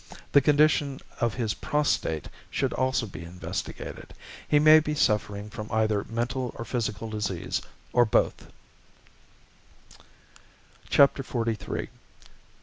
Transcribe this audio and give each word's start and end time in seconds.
The 0.31 0.41
condition 0.41 0.99
of 1.19 1.35
his 1.35 1.53
prostate 1.53 2.27
should 2.49 2.73
also 2.73 3.05
be 3.05 3.21
investigated. 3.23 4.15
He 4.47 4.57
may 4.57 4.79
be 4.79 4.95
suffering 4.95 5.51
from 5.51 5.71
either 5.71 6.05
mental 6.05 6.55
or 6.57 6.65
physical 6.65 7.07
disease, 7.11 7.61
or 7.93 8.03
both 8.03 8.45
(see 10.89 11.05
p. 11.05 11.21
59). 11.21 11.55
XLIII. 11.59 11.89